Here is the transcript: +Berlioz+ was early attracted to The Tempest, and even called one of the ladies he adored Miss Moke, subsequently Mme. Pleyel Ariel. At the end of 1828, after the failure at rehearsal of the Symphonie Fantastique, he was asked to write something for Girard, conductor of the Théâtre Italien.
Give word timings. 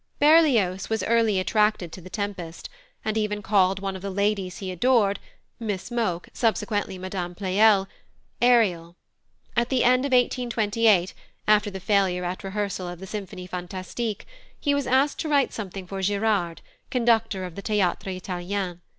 +Berlioz+ 0.19 0.89
was 0.89 1.03
early 1.03 1.39
attracted 1.39 1.91
to 1.91 2.01
The 2.01 2.09
Tempest, 2.09 2.71
and 3.05 3.15
even 3.19 3.43
called 3.43 3.79
one 3.79 3.95
of 3.95 4.01
the 4.01 4.09
ladies 4.09 4.57
he 4.57 4.71
adored 4.71 5.19
Miss 5.59 5.91
Moke, 5.91 6.27
subsequently 6.33 6.97
Mme. 6.97 7.35
Pleyel 7.35 7.87
Ariel. 8.41 8.95
At 9.55 9.69
the 9.69 9.83
end 9.83 10.03
of 10.07 10.11
1828, 10.11 11.13
after 11.47 11.69
the 11.69 11.79
failure 11.79 12.23
at 12.25 12.43
rehearsal 12.43 12.87
of 12.87 12.97
the 12.99 13.05
Symphonie 13.05 13.45
Fantastique, 13.47 14.25
he 14.59 14.73
was 14.73 14.87
asked 14.87 15.19
to 15.19 15.29
write 15.29 15.53
something 15.53 15.85
for 15.85 16.01
Girard, 16.01 16.63
conductor 16.89 17.43
of 17.45 17.53
the 17.53 17.61
Théâtre 17.61 18.17
Italien. 18.17 18.81